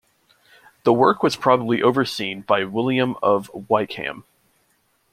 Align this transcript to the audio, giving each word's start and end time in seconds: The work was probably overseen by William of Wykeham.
The 0.83 0.93
work 0.93 1.21
was 1.21 1.35
probably 1.35 1.83
overseen 1.83 2.41
by 2.41 2.63
William 2.63 3.15
of 3.21 3.51
Wykeham. 3.53 4.23